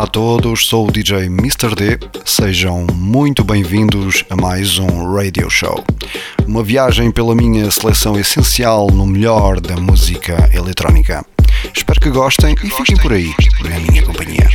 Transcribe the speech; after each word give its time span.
Olá 0.00 0.06
a 0.06 0.10
todos, 0.10 0.66
sou 0.66 0.88
o 0.88 0.90
DJ 0.90 1.26
Mr. 1.26 1.74
D. 1.74 1.98
Sejam 2.24 2.86
muito 2.94 3.44
bem-vindos 3.44 4.24
a 4.30 4.34
mais 4.34 4.78
um 4.78 5.12
Radio 5.14 5.50
Show. 5.50 5.84
Uma 6.46 6.62
viagem 6.62 7.10
pela 7.10 7.34
minha 7.34 7.70
seleção 7.70 8.18
essencial 8.18 8.86
no 8.86 9.06
melhor 9.06 9.60
da 9.60 9.76
música 9.76 10.48
eletrónica. 10.54 11.22
Espero 11.76 12.00
que 12.00 12.08
gostem 12.08 12.54
e 12.64 12.70
fiquem 12.70 12.96
por 12.96 13.12
aí, 13.12 13.30
na 13.62 13.78
minha 13.78 14.02
companhia. 14.02 14.48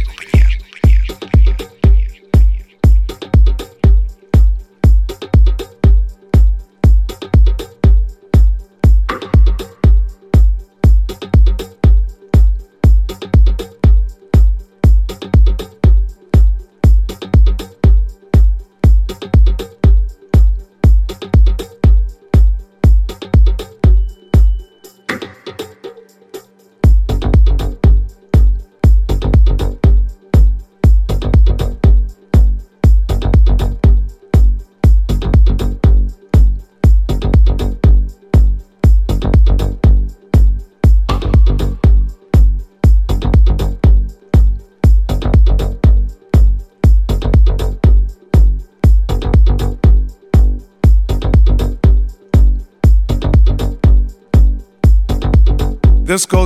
This 21.22 21.55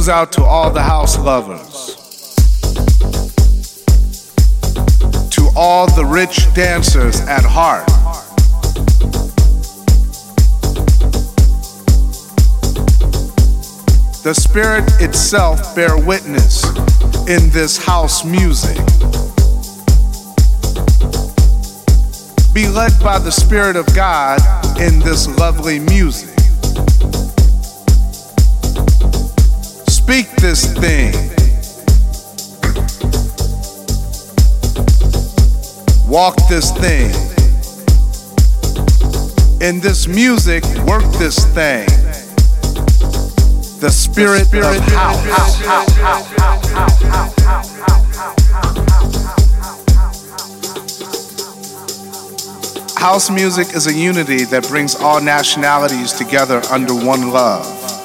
out 0.10 0.32
to 0.32 0.44
all 0.44 0.72
the 0.72 0.82
house 0.82 1.18
lovers. 1.20 1.96
To 5.30 5.50
all 5.56 5.86
the 5.96 6.04
rich 6.06 6.52
dancers 6.54 7.22
at 7.22 7.44
heart. 7.44 7.86
The 14.24 14.34
spirit 14.34 14.90
itself 15.02 15.76
bear 15.76 15.98
witness 15.98 16.66
in 17.28 17.50
this 17.52 17.78
house 17.78 18.26
music. 18.26 18.78
Be 22.54 22.68
led 22.68 22.92
by 23.02 23.20
the 23.20 23.32
Spirit 23.32 23.76
of 23.76 23.86
God 23.96 24.40
in 24.80 25.00
this 25.00 25.28
lovely 25.38 25.80
music. 25.80 26.39
Speak 30.10 30.32
this 30.38 30.66
thing. 30.74 31.14
Walk 36.10 36.36
this 36.50 36.72
thing. 36.72 37.12
In 39.62 39.80
this 39.80 40.08
music, 40.08 40.64
work 40.88 41.04
this 41.20 41.46
thing. 41.54 41.86
The 43.80 43.92
spirit, 43.92 44.40
the 44.40 44.46
spirit 44.46 44.80
of 44.80 44.84
house. 44.96 45.30
House 52.98 53.30
music 53.30 53.76
is 53.76 53.86
a 53.86 53.94
unity 53.94 54.46
that 54.46 54.68
brings 54.70 54.96
all 54.96 55.22
nationalities 55.22 56.14
together 56.14 56.64
under 56.72 56.96
one 56.96 57.30
love. 57.30 57.99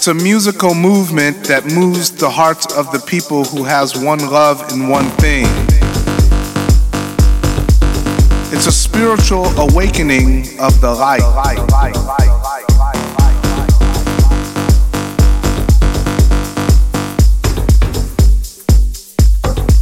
It's 0.00 0.08
a 0.08 0.14
musical 0.14 0.74
movement 0.74 1.44
that 1.44 1.66
moves 1.66 2.10
the 2.10 2.30
hearts 2.30 2.74
of 2.74 2.90
the 2.90 3.00
people 3.00 3.44
who 3.44 3.64
has 3.64 3.94
one 3.94 4.18
love 4.30 4.72
and 4.72 4.88
one 4.88 5.10
thing. 5.20 5.44
It's 8.50 8.66
a 8.66 8.72
spiritual 8.72 9.44
awakening 9.58 10.58
of 10.58 10.80
the 10.80 10.94
light. 10.94 11.20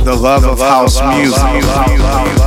The 0.02 0.16
love 0.16 0.44
of 0.44 0.58
house 0.58 1.00
music. 1.14 2.37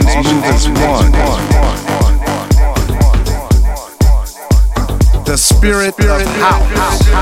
Nations 0.00 0.32
move 0.32 0.44
as 0.44 0.68
one. 0.68 1.12
The 5.24 5.36
spirit 5.36 5.98
of 5.98 6.26
house. 6.40 7.12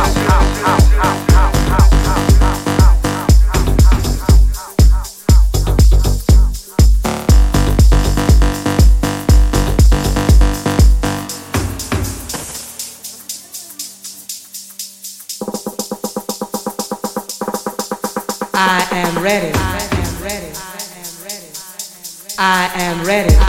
Ready. 23.10 23.39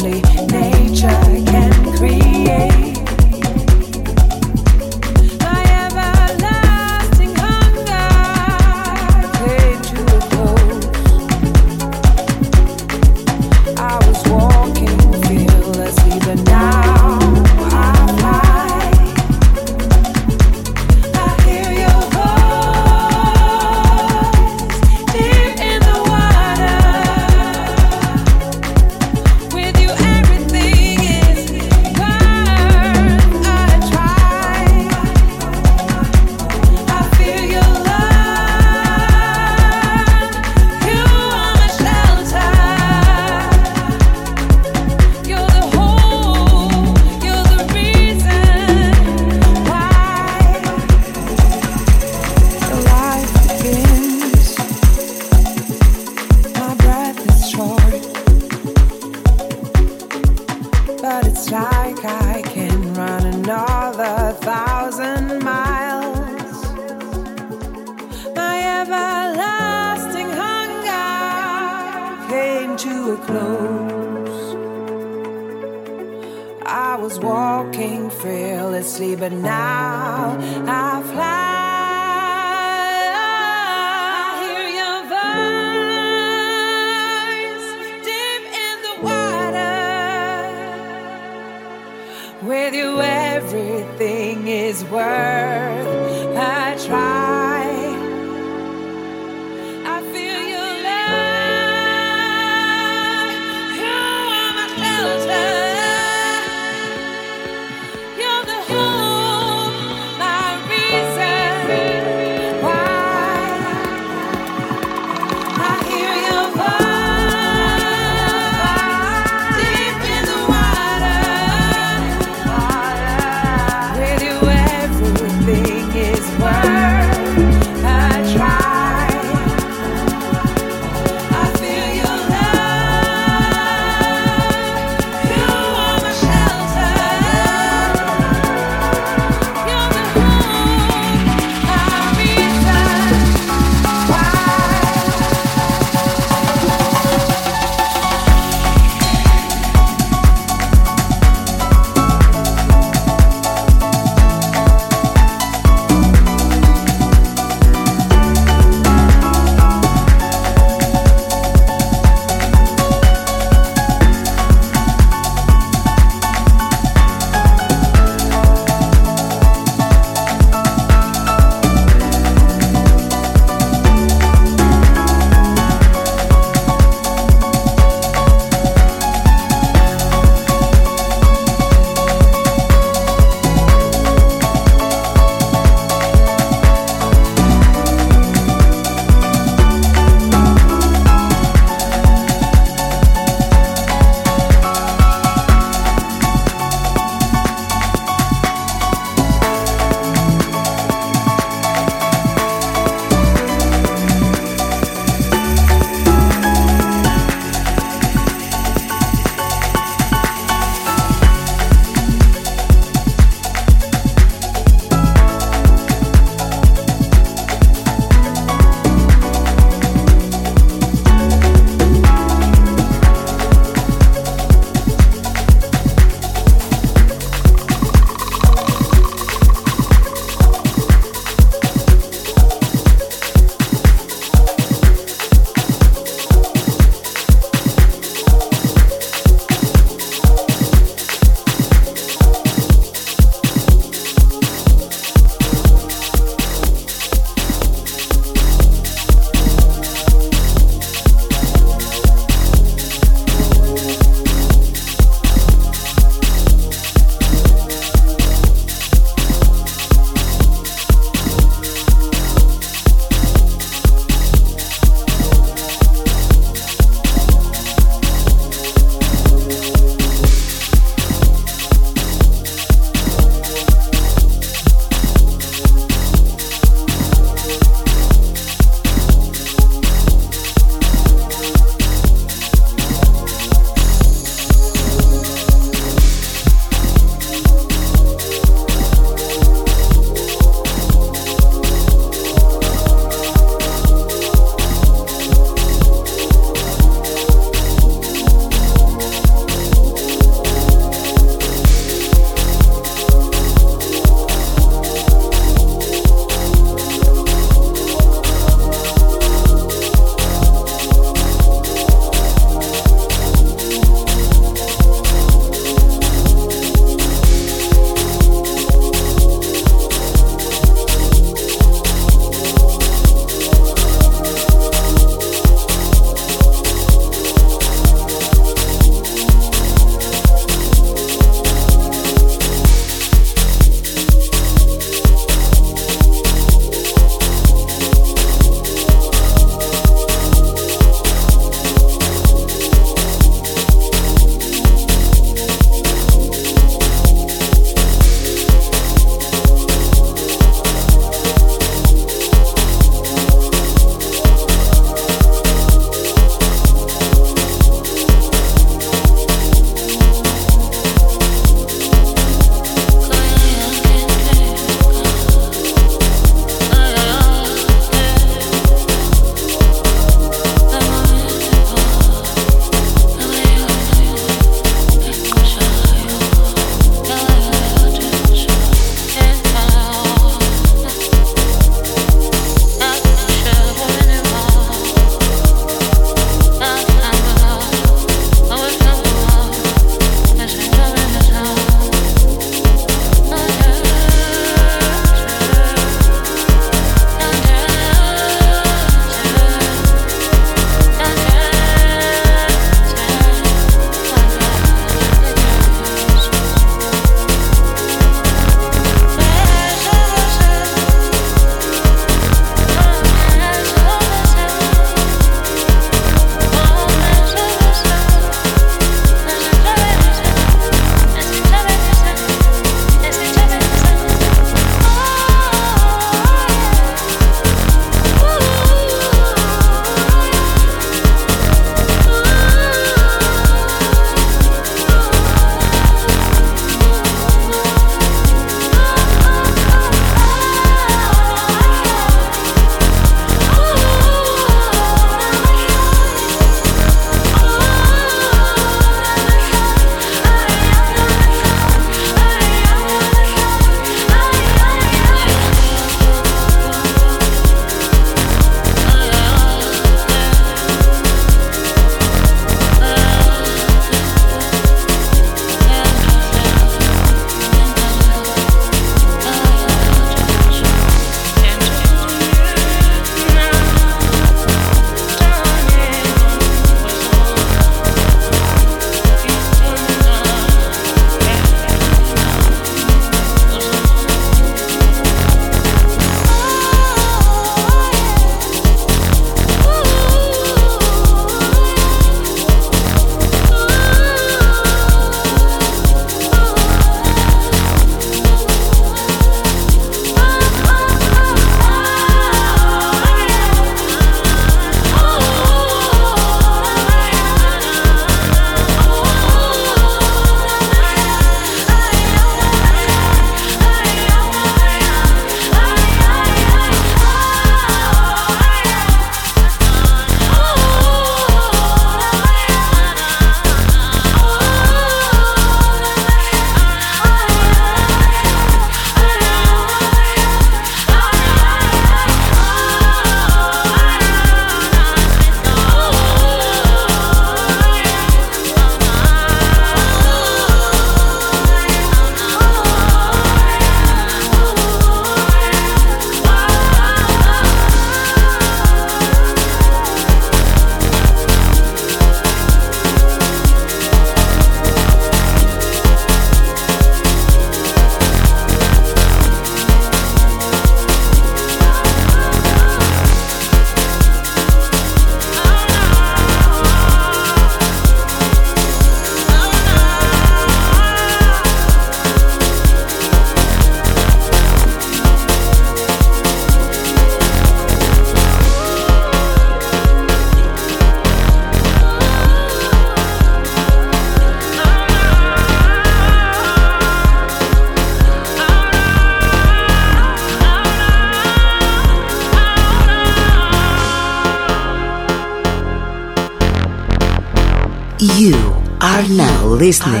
Listening, 599.60 600.00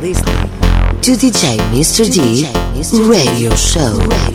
listening 0.00 0.48
to 1.00 1.16
DJ 1.16 1.58
Mr. 1.72 2.08
D 2.08 2.46
Radio 3.10 3.52
Show. 3.52 3.98
Radio 3.98 4.28
Show. 4.28 4.31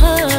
heart. 0.00 0.29